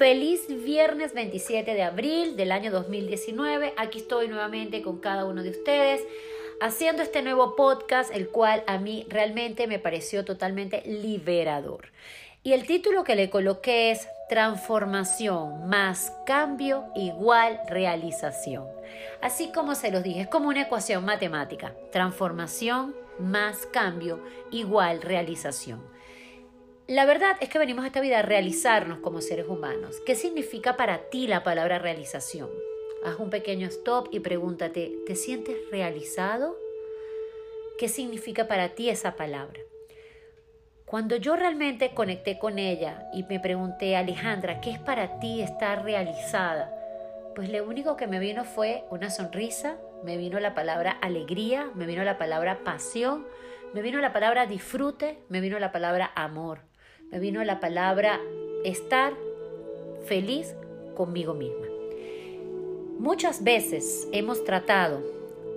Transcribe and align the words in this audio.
Feliz 0.00 0.46
viernes 0.64 1.12
27 1.12 1.74
de 1.74 1.82
abril 1.82 2.34
del 2.34 2.52
año 2.52 2.70
2019. 2.70 3.74
Aquí 3.76 3.98
estoy 3.98 4.28
nuevamente 4.28 4.80
con 4.80 4.98
cada 4.98 5.26
uno 5.26 5.42
de 5.42 5.50
ustedes 5.50 6.00
haciendo 6.62 7.02
este 7.02 7.20
nuevo 7.20 7.54
podcast, 7.54 8.10
el 8.14 8.30
cual 8.30 8.64
a 8.66 8.78
mí 8.78 9.04
realmente 9.10 9.66
me 9.66 9.78
pareció 9.78 10.24
totalmente 10.24 10.80
liberador. 10.86 11.92
Y 12.42 12.54
el 12.54 12.66
título 12.66 13.04
que 13.04 13.14
le 13.14 13.28
coloqué 13.28 13.90
es 13.90 14.08
Transformación 14.30 15.68
más 15.68 16.14
cambio 16.24 16.86
igual 16.94 17.60
realización. 17.68 18.64
Así 19.20 19.52
como 19.52 19.74
se 19.74 19.90
los 19.90 20.02
dije, 20.02 20.22
es 20.22 20.28
como 20.28 20.48
una 20.48 20.62
ecuación 20.62 21.04
matemática. 21.04 21.74
Transformación 21.92 22.96
más 23.18 23.66
cambio 23.66 24.24
igual 24.50 25.02
realización. 25.02 25.82
La 26.90 27.04
verdad 27.04 27.36
es 27.38 27.48
que 27.48 27.60
venimos 27.60 27.84
a 27.84 27.86
esta 27.86 28.00
vida 28.00 28.18
a 28.18 28.22
realizarnos 28.22 28.98
como 28.98 29.20
seres 29.20 29.46
humanos. 29.46 30.02
¿Qué 30.04 30.16
significa 30.16 30.76
para 30.76 31.08
ti 31.08 31.28
la 31.28 31.44
palabra 31.44 31.78
realización? 31.78 32.50
Haz 33.04 33.20
un 33.20 33.30
pequeño 33.30 33.68
stop 33.68 34.08
y 34.10 34.18
pregúntate, 34.18 34.98
¿te 35.06 35.14
sientes 35.14 35.56
realizado? 35.70 36.58
¿Qué 37.78 37.88
significa 37.88 38.48
para 38.48 38.70
ti 38.70 38.90
esa 38.90 39.14
palabra? 39.14 39.60
Cuando 40.84 41.14
yo 41.14 41.36
realmente 41.36 41.94
conecté 41.94 42.40
con 42.40 42.58
ella 42.58 43.08
y 43.14 43.22
me 43.22 43.38
pregunté, 43.38 43.94
Alejandra, 43.94 44.60
¿qué 44.60 44.72
es 44.72 44.80
para 44.80 45.20
ti 45.20 45.42
estar 45.42 45.84
realizada? 45.84 46.74
Pues 47.36 47.50
lo 47.50 47.64
único 47.64 47.96
que 47.96 48.08
me 48.08 48.18
vino 48.18 48.44
fue 48.44 48.82
una 48.90 49.10
sonrisa, 49.10 49.76
me 50.02 50.16
vino 50.16 50.40
la 50.40 50.56
palabra 50.56 50.90
alegría, 50.90 51.70
me 51.76 51.86
vino 51.86 52.02
la 52.02 52.18
palabra 52.18 52.64
pasión, 52.64 53.28
me 53.74 53.80
vino 53.80 54.00
la 54.00 54.12
palabra 54.12 54.46
disfrute, 54.46 55.20
me 55.28 55.38
vino 55.38 55.60
la 55.60 55.70
palabra 55.70 56.10
amor, 56.16 56.62
me 57.10 57.18
vino 57.18 57.42
la 57.44 57.58
palabra 57.60 58.20
estar 58.64 59.14
feliz 60.06 60.54
conmigo 60.94 61.34
misma. 61.34 61.66
Muchas 62.98 63.42
veces 63.42 64.06
hemos 64.12 64.44
tratado 64.44 65.02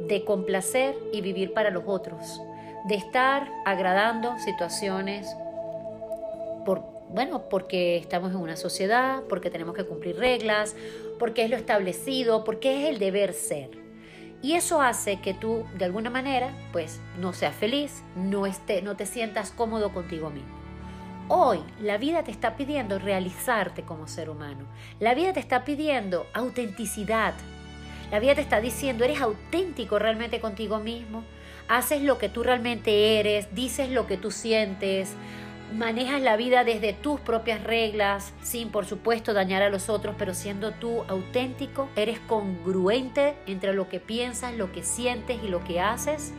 de 0.08 0.24
complacer 0.24 0.96
y 1.12 1.22
vivir 1.22 1.54
para 1.54 1.70
los 1.70 1.84
otros, 1.86 2.42
de 2.88 2.96
estar 2.96 3.52
agradando 3.66 4.38
situaciones 4.40 5.28
por, 6.66 6.82
bueno, 7.10 7.50
porque 7.50 7.98
estamos 7.98 8.32
en 8.32 8.38
una 8.38 8.56
sociedad, 8.56 9.22
porque 9.30 9.50
tenemos 9.50 9.76
que 9.76 9.86
cumplir 9.86 10.18
reglas, 10.18 10.76
porque 11.20 11.44
es 11.44 11.50
lo 11.50 11.58
establecido, 11.58 12.44
porque 12.44 12.82
es 12.82 12.90
el 12.90 13.00
deber 13.00 13.34
ser. 13.34 13.70
Y 14.42 14.54
eso 14.54 14.82
hace 14.82 15.22
que 15.22 15.34
tú, 15.34 15.66
de 15.78 15.86
alguna 15.86 16.10
manera, 16.10 16.52
pues 16.72 17.00
no 17.20 17.32
seas 17.32 17.56
feliz, 17.56 18.02
no, 18.16 18.46
esté, 18.46 18.82
no 18.82 18.98
te 18.98 19.06
sientas 19.06 19.52
cómodo 19.52 19.94
contigo 19.94 20.30
mismo. 20.30 20.63
Hoy 21.36 21.62
la 21.82 21.98
vida 21.98 22.24
te 22.24 22.30
está 22.30 22.56
pidiendo 22.56 23.00
realizarte 23.00 23.82
como 23.82 24.08
ser 24.08 24.30
humano. 24.30 24.68
La 25.00 25.16
vida 25.16 25.34
te 25.34 25.40
está 25.40 25.66
pidiendo 25.66 26.28
autenticidad. 26.32 27.34
La 28.12 28.20
vida 28.20 28.36
te 28.36 28.42
está 28.42 28.62
diciendo, 28.62 29.04
eres 29.04 29.20
auténtico 29.20 29.98
realmente 29.98 30.40
contigo 30.40 30.80
mismo 30.80 31.24
haces 31.68 32.04
lo 32.04 32.20
que 32.20 32.30
tú 32.30 32.44
realmente 32.44 33.20
eres, 33.20 33.56
dices 33.56 33.90
lo 33.90 34.06
que 34.06 34.18
tú 34.18 34.30
sientes, 34.30 35.14
manejas 35.74 36.22
la 36.22 36.36
vida 36.36 36.64
desde 36.64 36.94
tus 36.94 37.20
propias 37.20 37.64
reglas, 37.64 38.32
sin 38.44 38.70
por 38.70 38.86
supuesto 38.86 39.34
dañar 39.34 39.64
a 39.64 39.70
los 39.70 39.90
otros, 39.90 40.16
pero 40.20 40.36
siendo 40.36 40.72
tú 40.72 41.04
auténtico, 41.08 41.90
eres 41.96 42.20
congruente 42.20 43.36
entre 43.48 43.74
lo 43.74 43.90
que 43.90 44.00
piensas, 44.00 44.54
lo 44.54 44.72
que 44.72 44.84
sientes 44.84 45.40
y 45.44 45.48
lo 45.48 45.64
que 45.64 45.82
haces. 45.82 46.32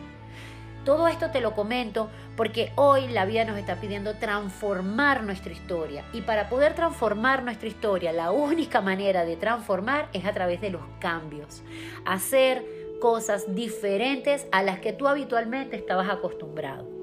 Todo 0.84 1.08
esto 1.08 1.30
te 1.30 1.40
lo 1.40 1.54
comento 1.54 2.10
porque 2.36 2.72
hoy 2.76 3.08
la 3.08 3.24
vida 3.24 3.46
nos 3.46 3.58
está 3.58 3.76
pidiendo 3.76 4.16
transformar 4.16 5.22
nuestra 5.22 5.52
historia 5.52 6.04
y 6.12 6.20
para 6.20 6.50
poder 6.50 6.74
transformar 6.74 7.42
nuestra 7.42 7.68
historia 7.68 8.12
la 8.12 8.30
única 8.30 8.82
manera 8.82 9.24
de 9.24 9.36
transformar 9.36 10.08
es 10.12 10.26
a 10.26 10.32
través 10.34 10.60
de 10.60 10.70
los 10.70 10.82
cambios. 11.00 11.62
Hacer 12.04 12.64
cosas 13.00 13.54
diferentes 13.54 14.46
a 14.52 14.62
las 14.62 14.78
que 14.80 14.92
tú 14.92 15.08
habitualmente 15.08 15.76
estabas 15.76 16.10
acostumbrado. 16.10 16.93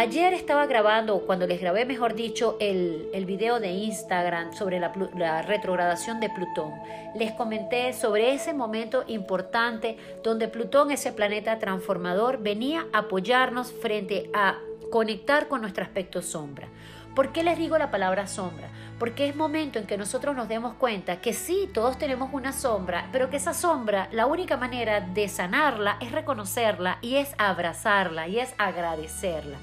Ayer 0.00 0.32
estaba 0.32 0.64
grabando, 0.64 1.26
cuando 1.26 1.46
les 1.46 1.60
grabé, 1.60 1.84
mejor 1.84 2.14
dicho, 2.14 2.56
el, 2.58 3.10
el 3.12 3.26
video 3.26 3.60
de 3.60 3.72
Instagram 3.72 4.54
sobre 4.54 4.80
la, 4.80 5.42
retrogradación 5.42 6.20
de 6.20 6.30
Plutón, 6.30 6.72
les 7.14 7.32
comenté 7.32 7.92
sobre 7.92 8.32
ese 8.32 8.54
momento 8.54 9.04
importante 9.08 9.98
donde 10.22 10.48
Plutón, 10.48 10.90
ese 10.90 11.12
planeta 11.12 11.58
transformador, 11.58 12.38
venía 12.38 12.86
a 12.94 13.00
apoyarnos 13.00 13.72
frente 13.72 14.30
a 14.32 14.56
conectar 14.90 15.48
con 15.48 15.60
nuestro 15.60 15.84
aspecto 15.84 16.22
sombra. 16.22 16.68
¿Por 17.14 17.32
qué 17.32 17.42
les 17.42 17.58
digo 17.58 17.76
la 17.76 17.90
palabra 17.90 18.26
sombra? 18.26 18.70
Porque 18.98 19.28
es 19.28 19.36
momento 19.36 19.78
en 19.78 19.86
que 19.86 19.98
nosotros 19.98 20.34
nos 20.34 20.48
demos 20.48 20.76
cuenta 20.76 21.20
que 21.20 21.34
sí, 21.34 21.68
todos 21.74 21.98
tenemos 21.98 22.30
una 22.32 22.54
sombra, 22.54 23.08
pero 23.12 23.28
que 23.28 23.36
esa 23.36 23.52
sombra, 23.52 24.08
la 24.12 24.24
única 24.24 24.56
manera 24.56 25.00
de 25.00 25.28
sanarla 25.28 25.98
es 26.00 26.12
reconocerla 26.12 26.98
y 27.02 27.16
es 27.16 27.34
abrazarla 27.36 28.28
y 28.28 28.38
es 28.38 28.54
agradecerla. 28.56 29.58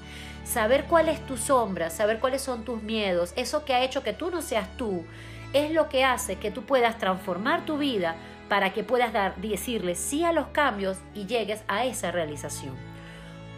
Saber 0.48 0.84
cuál 0.84 1.10
es 1.10 1.20
tu 1.26 1.36
sombra, 1.36 1.90
saber 1.90 2.20
cuáles 2.20 2.40
son 2.40 2.64
tus 2.64 2.82
miedos, 2.82 3.34
eso 3.36 3.66
que 3.66 3.74
ha 3.74 3.84
hecho 3.84 4.02
que 4.02 4.14
tú 4.14 4.30
no 4.30 4.40
seas 4.40 4.66
tú, 4.78 5.04
es 5.52 5.72
lo 5.72 5.90
que 5.90 6.04
hace 6.04 6.36
que 6.36 6.50
tú 6.50 6.62
puedas 6.62 6.96
transformar 6.96 7.66
tu 7.66 7.76
vida 7.76 8.16
para 8.48 8.72
que 8.72 8.82
puedas 8.82 9.12
dar, 9.12 9.36
decirle 9.36 9.94
sí 9.94 10.24
a 10.24 10.32
los 10.32 10.46
cambios 10.46 10.96
y 11.14 11.26
llegues 11.26 11.62
a 11.68 11.84
esa 11.84 12.12
realización. 12.12 12.74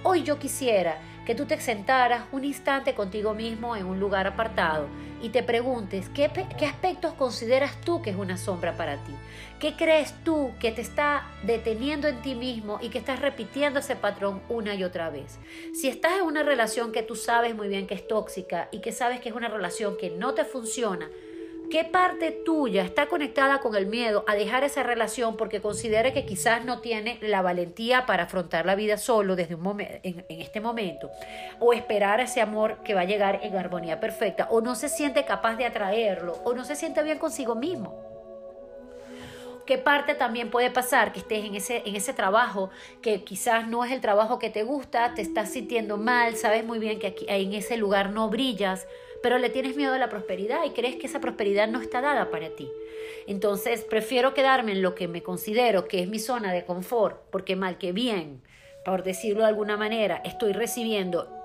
Hoy 0.02 0.24
yo 0.24 0.40
quisiera 0.40 0.98
que 1.26 1.36
tú 1.36 1.46
te 1.46 1.60
sentaras 1.60 2.24
un 2.32 2.44
instante 2.44 2.92
contigo 2.92 3.34
mismo 3.34 3.76
en 3.76 3.86
un 3.86 4.00
lugar 4.00 4.26
apartado 4.26 4.88
y 5.22 5.30
te 5.30 5.42
preguntes 5.42 6.08
¿qué, 6.10 6.30
qué 6.58 6.66
aspectos 6.66 7.14
consideras 7.14 7.80
tú 7.80 8.02
que 8.02 8.10
es 8.10 8.16
una 8.16 8.36
sombra 8.36 8.76
para 8.76 8.96
ti. 8.96 9.12
¿Qué 9.58 9.76
crees 9.76 10.14
tú 10.24 10.52
que 10.58 10.72
te 10.72 10.80
está 10.80 11.26
deteniendo 11.42 12.08
en 12.08 12.22
ti 12.22 12.34
mismo 12.34 12.78
y 12.80 12.88
que 12.88 12.98
estás 12.98 13.20
repitiendo 13.20 13.80
ese 13.80 13.96
patrón 13.96 14.42
una 14.48 14.74
y 14.74 14.84
otra 14.84 15.10
vez? 15.10 15.38
Si 15.74 15.88
estás 15.88 16.18
en 16.18 16.22
una 16.22 16.42
relación 16.42 16.92
que 16.92 17.02
tú 17.02 17.14
sabes 17.16 17.54
muy 17.54 17.68
bien 17.68 17.86
que 17.86 17.94
es 17.94 18.06
tóxica 18.06 18.68
y 18.72 18.80
que 18.80 18.92
sabes 18.92 19.20
que 19.20 19.28
es 19.28 19.34
una 19.34 19.48
relación 19.48 19.96
que 19.98 20.10
no 20.10 20.34
te 20.34 20.44
funciona, 20.44 21.08
¿Qué 21.70 21.84
parte 21.84 22.32
tuya 22.32 22.82
está 22.82 23.06
conectada 23.06 23.60
con 23.60 23.76
el 23.76 23.86
miedo 23.86 24.24
a 24.26 24.34
dejar 24.34 24.64
esa 24.64 24.82
relación 24.82 25.36
porque 25.36 25.60
considera 25.60 26.12
que 26.12 26.26
quizás 26.26 26.64
no 26.64 26.80
tiene 26.80 27.18
la 27.20 27.42
valentía 27.42 28.06
para 28.06 28.24
afrontar 28.24 28.66
la 28.66 28.74
vida 28.74 28.98
solo 28.98 29.36
desde 29.36 29.54
un 29.54 29.80
en, 29.80 30.24
en 30.28 30.40
este 30.40 30.60
momento? 30.60 31.10
O 31.60 31.72
esperar 31.72 32.18
ese 32.18 32.40
amor 32.40 32.78
que 32.82 32.94
va 32.94 33.02
a 33.02 33.04
llegar 33.04 33.38
en 33.44 33.56
armonía 33.56 34.00
perfecta. 34.00 34.48
O 34.50 34.60
no 34.60 34.74
se 34.74 34.88
siente 34.88 35.24
capaz 35.24 35.54
de 35.54 35.64
atraerlo. 35.64 36.38
O 36.44 36.54
no 36.54 36.64
se 36.64 36.74
siente 36.74 37.04
bien 37.04 37.18
consigo 37.18 37.54
mismo. 37.54 38.10
¿Qué 39.64 39.78
parte 39.78 40.16
también 40.16 40.50
puede 40.50 40.72
pasar? 40.72 41.12
Que 41.12 41.20
estés 41.20 41.44
en 41.44 41.54
ese, 41.54 41.84
en 41.86 41.94
ese 41.94 42.12
trabajo 42.12 42.70
que 43.00 43.22
quizás 43.22 43.68
no 43.68 43.84
es 43.84 43.92
el 43.92 44.00
trabajo 44.00 44.40
que 44.40 44.50
te 44.50 44.64
gusta, 44.64 45.14
te 45.14 45.22
estás 45.22 45.52
sintiendo 45.52 45.96
mal, 45.96 46.34
sabes 46.34 46.64
muy 46.64 46.80
bien 46.80 46.98
que 46.98 47.06
aquí, 47.06 47.24
en 47.28 47.52
ese 47.52 47.76
lugar 47.76 48.10
no 48.10 48.28
brillas 48.28 48.88
pero 49.22 49.38
le 49.38 49.50
tienes 49.50 49.76
miedo 49.76 49.92
a 49.94 49.98
la 49.98 50.08
prosperidad 50.08 50.64
y 50.64 50.70
crees 50.70 50.96
que 50.96 51.06
esa 51.06 51.20
prosperidad 51.20 51.68
no 51.68 51.80
está 51.80 52.00
dada 52.00 52.30
para 52.30 52.50
ti. 52.50 52.68
Entonces, 53.26 53.84
prefiero 53.84 54.34
quedarme 54.34 54.72
en 54.72 54.82
lo 54.82 54.94
que 54.94 55.08
me 55.08 55.22
considero 55.22 55.86
que 55.86 56.00
es 56.00 56.08
mi 56.08 56.18
zona 56.18 56.52
de 56.52 56.64
confort, 56.64 57.20
porque 57.30 57.56
mal 57.56 57.78
que 57.78 57.92
bien, 57.92 58.42
por 58.84 59.02
decirlo 59.02 59.42
de 59.42 59.48
alguna 59.48 59.76
manera, 59.76 60.22
estoy 60.24 60.52
recibiendo 60.52 61.39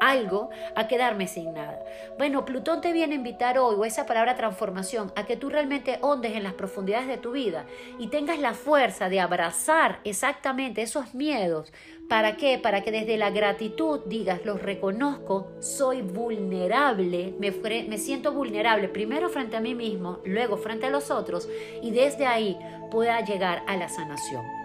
algo 0.00 0.50
a 0.74 0.88
quedarme 0.88 1.26
sin 1.28 1.54
nada. 1.54 1.78
Bueno, 2.18 2.44
Plutón 2.44 2.80
te 2.80 2.92
viene 2.92 3.14
a 3.14 3.16
invitar 3.16 3.58
hoy, 3.58 3.76
o 3.78 3.84
esa 3.84 4.06
palabra 4.06 4.36
transformación, 4.36 5.12
a 5.16 5.24
que 5.26 5.36
tú 5.36 5.48
realmente 5.48 5.98
hondes 6.02 6.36
en 6.36 6.42
las 6.42 6.54
profundidades 6.54 7.08
de 7.08 7.18
tu 7.18 7.32
vida 7.32 7.66
y 7.98 8.08
tengas 8.08 8.38
la 8.38 8.54
fuerza 8.54 9.08
de 9.08 9.20
abrazar 9.20 10.00
exactamente 10.04 10.82
esos 10.82 11.14
miedos. 11.14 11.72
¿Para 12.08 12.36
qué? 12.36 12.58
Para 12.58 12.82
que 12.82 12.92
desde 12.92 13.16
la 13.16 13.30
gratitud 13.30 14.00
digas, 14.06 14.44
los 14.44 14.62
reconozco, 14.62 15.50
soy 15.60 16.02
vulnerable, 16.02 17.34
me, 17.40 17.50
me 17.50 17.98
siento 17.98 18.32
vulnerable 18.32 18.88
primero 18.88 19.28
frente 19.28 19.56
a 19.56 19.60
mí 19.60 19.74
mismo, 19.74 20.20
luego 20.24 20.56
frente 20.56 20.86
a 20.86 20.90
los 20.90 21.10
otros 21.10 21.48
y 21.82 21.90
desde 21.90 22.26
ahí 22.26 22.56
pueda 22.90 23.20
llegar 23.22 23.64
a 23.66 23.76
la 23.76 23.88
sanación. 23.88 24.55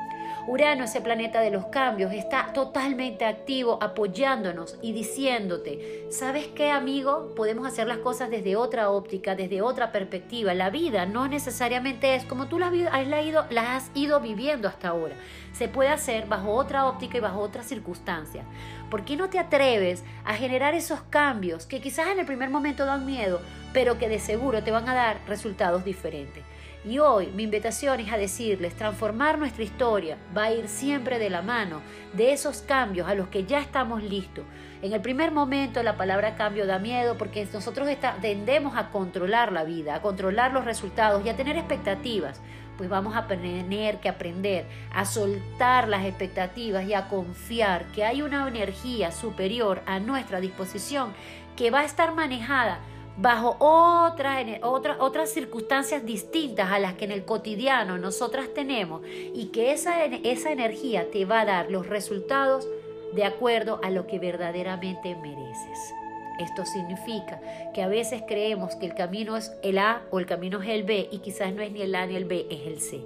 Urano, 0.48 0.86
ese 0.86 1.02
planeta 1.02 1.40
de 1.40 1.52
los 1.52 1.68
cambios, 1.68 2.12
está 2.14 2.52
totalmente 2.52 3.26
activo 3.26 3.78
apoyándonos 3.82 4.76
y 4.82 4.92
diciéndote, 4.92 6.08
¿sabes 6.10 6.48
qué 6.48 6.72
amigo? 6.72 7.34
Podemos 7.36 7.68
hacer 7.68 7.86
las 7.86 8.00
cosas 8.00 8.32
desde 8.32 8.56
otra 8.56 8.90
óptica, 8.90 9.36
desde 9.36 9.62
otra 9.62 9.92
perspectiva. 9.92 10.56
La 10.56 10.72
vida 10.72 11.06
no 11.06 11.28
necesariamente 11.28 12.16
es 12.16 12.26
como 12.26 12.48
tú 12.48 12.58
las 12.58 12.74
has 12.74 13.26
ido, 13.26 13.46
has 13.56 13.92
ido 13.94 14.20
viviendo 14.20 14.68
hasta 14.68 14.90
ahora. 14.90 15.16
Se 15.54 15.68
puede 15.68 15.90
hacer 15.90 16.26
bajo 16.26 16.54
otra 16.54 16.88
óptica 16.88 17.20
y 17.20 17.22
bajo 17.22 17.40
otras 17.40 17.68
circunstancias. 17.68 18.44
¿Por 18.90 19.06
qué 19.06 19.16
no 19.18 19.30
te 19.30 19.38
atreves 19.38 20.04
a 20.26 20.34
generar 20.34 20.74
esos 20.74 21.02
cambios 21.04 21.68
que 21.68 21.82
quizás 21.82 22.08
en 22.08 22.20
el 22.20 22.26
primer 22.26 22.50
momento 22.50 22.86
dan 22.86 23.06
miedo, 23.06 23.42
pero 23.74 24.00
que 24.00 24.10
de 24.10 24.20
seguro 24.20 24.64
te 24.64 24.72
van 24.72 24.90
a 24.90 24.96
dar 24.96 25.22
resultados 25.28 25.86
diferentes? 25.86 26.44
Y 26.84 26.98
hoy 26.98 27.28
mi 27.28 27.44
invitación 27.44 28.00
es 28.00 28.12
a 28.12 28.18
decirles, 28.18 28.76
transformar 28.76 29.38
nuestra 29.38 29.64
historia 29.64 30.18
va 30.36 30.46
a 30.46 30.52
ir 30.52 30.68
siempre 30.68 31.20
de 31.20 31.30
la 31.30 31.44
mano 31.44 31.80
de 32.14 32.34
esos 32.34 32.64
cambios 32.64 33.08
a 33.08 33.14
los 33.14 33.28
que 33.28 33.46
ya 33.46 33.60
estamos 33.60 34.02
listos. 34.02 34.46
En 34.82 34.92
el 34.94 35.00
primer 35.00 35.32
momento 35.32 35.84
la 35.84 35.96
palabra 35.96 36.36
cambio 36.36 36.66
da 36.66 36.80
miedo 36.80 37.20
porque 37.20 37.48
nosotros 37.54 37.88
tendemos 38.20 38.76
a 38.76 38.90
controlar 38.90 39.52
la 39.52 39.64
vida, 39.64 39.94
a 39.94 40.02
controlar 40.02 40.54
los 40.54 40.66
resultados 40.66 41.24
y 41.24 41.30
a 41.30 41.36
tener 41.36 41.56
expectativas. 41.56 42.42
Pues 42.78 42.90
vamos 42.90 43.16
a 43.16 43.28
tener 43.28 44.00
que 44.00 44.10
aprender 44.10 44.66
a 44.92 45.06
soltar 45.06 45.88
las 45.88 46.04
expectativas 46.04 46.84
y 46.88 46.96
a 46.96 47.10
confiar 47.10 47.86
que 47.92 48.06
hay 48.06 48.24
una 48.24 48.48
energía 48.48 49.12
superior 49.12 49.84
a 49.86 50.00
nuestra 50.00 50.40
disposición 50.40 51.14
que 51.56 51.70
va 51.70 51.82
a 51.82 51.86
estar 51.86 52.16
manejada 52.16 52.80
bajo 53.18 53.56
otras, 53.60 54.46
otras, 54.64 54.98
otras 55.00 55.30
circunstancias 55.30 56.06
distintas 56.06 56.72
a 56.72 56.80
las 56.80 56.94
que 56.94 57.06
en 57.06 57.12
el 57.12 57.26
cotidiano 57.26 57.98
nosotras 57.98 58.50
tenemos 58.54 59.02
y 59.06 59.48
que 59.48 59.74
esa, 59.74 60.06
esa 60.06 60.52
energía 60.52 61.10
te 61.12 61.26
va 61.26 61.42
a 61.42 61.46
dar 61.46 61.72
los 61.72 61.88
resultados 61.88 62.68
de 63.14 63.26
acuerdo 63.26 63.80
a 63.84 63.90
lo 63.90 64.08
que 64.08 64.20
verdaderamente 64.20 65.16
mereces. 65.16 65.94
Esto 66.40 66.66
significa 66.66 67.40
que 67.74 67.84
a 67.84 67.88
veces 67.88 68.24
creemos 68.28 68.76
que 68.76 68.88
el 68.88 68.96
camino 68.96 69.38
es 69.38 69.52
el 69.62 69.78
A 69.78 70.02
o 70.10 70.20
el 70.20 70.26
camino 70.26 70.62
es 70.62 70.70
el 70.70 70.84
B 70.84 71.08
y 71.12 71.20
quizás 71.20 71.54
no 71.54 71.62
es 71.62 71.72
ni 71.72 71.82
el 71.82 71.94
A 71.94 72.06
ni 72.08 72.16
el 72.16 72.26
B, 72.26 72.48
es 72.50 72.68
el 72.68 72.80
C. 72.80 73.02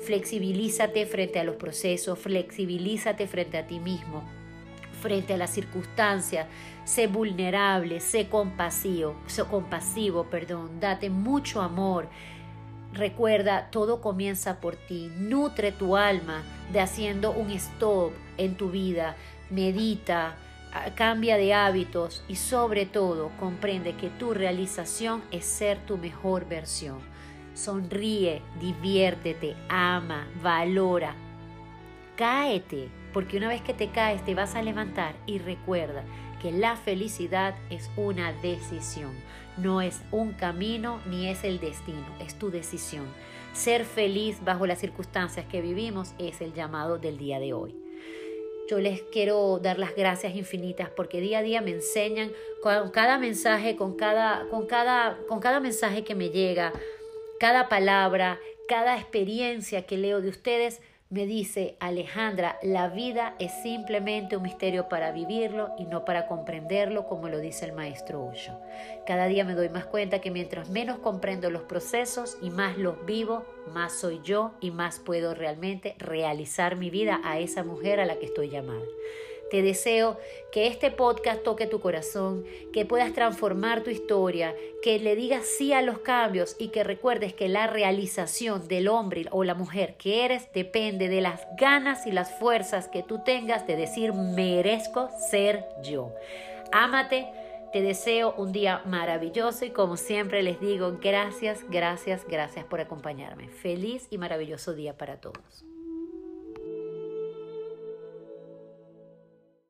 Flexibilízate 0.00 1.06
frente 1.06 1.38
a 1.38 1.44
los 1.44 1.56
procesos, 1.56 2.18
flexibilízate 2.18 3.28
frente 3.28 3.58
a 3.58 3.66
ti 3.66 3.78
mismo, 3.78 4.24
frente 5.02 5.34
a 5.34 5.36
las 5.36 5.50
circunstancias, 5.50 6.46
sé 6.84 7.08
vulnerable, 7.08 8.00
sé 8.00 8.28
compasivo, 8.28 9.16
sé 9.26 9.44
compasivo, 9.44 10.24
perdón, 10.24 10.80
date 10.80 11.10
mucho 11.10 11.60
amor. 11.60 12.08
Recuerda, 12.92 13.68
todo 13.70 14.00
comienza 14.00 14.60
por 14.60 14.76
ti. 14.76 15.10
Nutre 15.16 15.72
tu 15.72 15.96
alma 15.96 16.42
de 16.72 16.80
haciendo 16.80 17.32
un 17.32 17.50
stop 17.50 18.12
en 18.36 18.54
tu 18.54 18.70
vida. 18.70 19.16
Medita, 19.50 20.36
cambia 20.94 21.36
de 21.36 21.54
hábitos 21.54 22.22
y 22.28 22.36
sobre 22.36 22.86
todo 22.86 23.30
comprende 23.40 23.94
que 23.96 24.08
tu 24.08 24.34
realización 24.34 25.22
es 25.30 25.44
ser 25.44 25.78
tu 25.86 25.98
mejor 25.98 26.46
versión. 26.46 26.98
Sonríe, 27.54 28.42
diviértete, 28.60 29.56
ama, 29.68 30.26
valora. 30.42 31.14
Cáete, 32.16 32.88
porque 33.12 33.36
una 33.36 33.48
vez 33.48 33.62
que 33.62 33.74
te 33.74 33.90
caes 33.90 34.24
te 34.24 34.34
vas 34.34 34.54
a 34.54 34.62
levantar 34.62 35.14
y 35.26 35.38
recuerda 35.38 36.04
que 36.40 36.50
la 36.50 36.76
felicidad 36.76 37.54
es 37.70 37.90
una 37.96 38.32
decisión, 38.32 39.12
no 39.56 39.80
es 39.80 40.02
un 40.10 40.32
camino 40.32 41.00
ni 41.06 41.28
es 41.28 41.44
el 41.44 41.60
destino, 41.60 42.06
es 42.20 42.34
tu 42.34 42.50
decisión. 42.50 43.06
Ser 43.52 43.84
feliz 43.84 44.42
bajo 44.42 44.66
las 44.66 44.80
circunstancias 44.80 45.46
que 45.46 45.60
vivimos 45.60 46.14
es 46.18 46.40
el 46.40 46.52
llamado 46.52 46.98
del 46.98 47.18
día 47.18 47.38
de 47.38 47.52
hoy. 47.52 47.76
Yo 48.68 48.78
les 48.78 49.02
quiero 49.02 49.58
dar 49.58 49.78
las 49.78 49.94
gracias 49.94 50.34
infinitas 50.34 50.88
porque 50.88 51.20
día 51.20 51.40
a 51.40 51.42
día 51.42 51.60
me 51.60 51.72
enseñan 51.72 52.32
con 52.62 52.90
cada 52.90 53.18
mensaje, 53.18 53.76
con 53.76 53.96
cada, 53.96 54.48
con 54.48 54.66
cada, 54.66 55.18
con 55.28 55.40
cada 55.40 55.60
mensaje 55.60 56.04
que 56.04 56.14
me 56.14 56.30
llega, 56.30 56.72
cada 57.38 57.68
palabra, 57.68 58.40
cada 58.68 58.96
experiencia 58.96 59.84
que 59.84 59.98
leo 59.98 60.20
de 60.22 60.28
ustedes, 60.28 60.80
me 61.12 61.26
dice 61.26 61.76
Alejandra, 61.78 62.58
la 62.62 62.88
vida 62.88 63.34
es 63.38 63.52
simplemente 63.62 64.38
un 64.38 64.44
misterio 64.44 64.88
para 64.88 65.12
vivirlo 65.12 65.74
y 65.76 65.84
no 65.84 66.06
para 66.06 66.26
comprenderlo, 66.26 67.06
como 67.06 67.28
lo 67.28 67.38
dice 67.38 67.66
el 67.66 67.74
maestro 67.74 68.24
Osho. 68.24 68.58
Cada 69.06 69.26
día 69.26 69.44
me 69.44 69.54
doy 69.54 69.68
más 69.68 69.84
cuenta 69.84 70.22
que 70.22 70.30
mientras 70.30 70.70
menos 70.70 71.00
comprendo 71.00 71.50
los 71.50 71.64
procesos 71.64 72.38
y 72.40 72.48
más 72.48 72.78
los 72.78 73.04
vivo, 73.04 73.44
más 73.74 73.92
soy 73.92 74.22
yo 74.24 74.52
y 74.62 74.70
más 74.70 75.00
puedo 75.00 75.34
realmente 75.34 75.96
realizar 75.98 76.76
mi 76.76 76.88
vida 76.88 77.20
a 77.24 77.38
esa 77.38 77.62
mujer 77.62 78.00
a 78.00 78.06
la 78.06 78.18
que 78.18 78.24
estoy 78.24 78.48
llamada. 78.48 78.80
Te 79.52 79.60
deseo 79.60 80.18
que 80.50 80.66
este 80.66 80.90
podcast 80.90 81.42
toque 81.42 81.66
tu 81.66 81.78
corazón, 81.78 82.42
que 82.72 82.86
puedas 82.86 83.12
transformar 83.12 83.82
tu 83.82 83.90
historia, 83.90 84.56
que 84.82 84.98
le 84.98 85.14
digas 85.14 85.44
sí 85.44 85.74
a 85.74 85.82
los 85.82 85.98
cambios 85.98 86.56
y 86.58 86.68
que 86.68 86.82
recuerdes 86.82 87.34
que 87.34 87.50
la 87.50 87.66
realización 87.66 88.66
del 88.66 88.88
hombre 88.88 89.26
o 89.30 89.44
la 89.44 89.54
mujer 89.54 89.96
que 89.98 90.24
eres 90.24 90.50
depende 90.54 91.10
de 91.10 91.20
las 91.20 91.46
ganas 91.58 92.06
y 92.06 92.12
las 92.12 92.32
fuerzas 92.38 92.88
que 92.88 93.02
tú 93.02 93.20
tengas 93.26 93.66
de 93.66 93.76
decir 93.76 94.14
merezco 94.14 95.10
ser 95.30 95.66
yo. 95.84 96.14
Ámate. 96.72 97.26
Te 97.74 97.82
deseo 97.82 98.34
un 98.36 98.52
día 98.52 98.82
maravilloso 98.86 99.66
y 99.66 99.70
como 99.70 99.96
siempre 99.98 100.42
les 100.42 100.60
digo, 100.60 100.98
gracias, 101.00 101.60
gracias, 101.70 102.26
gracias 102.26 102.64
por 102.66 102.80
acompañarme. 102.80 103.48
Feliz 103.48 104.08
y 104.10 104.16
maravilloso 104.16 104.74
día 104.74 104.96
para 104.96 105.22
todos. 105.22 105.64